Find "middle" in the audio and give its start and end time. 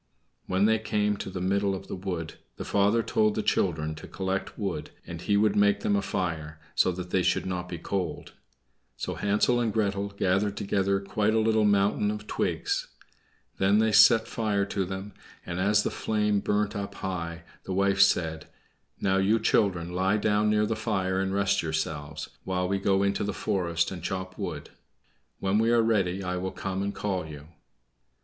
1.41-1.75